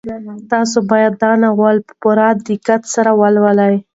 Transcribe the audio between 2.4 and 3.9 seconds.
دقت سره ولولئ.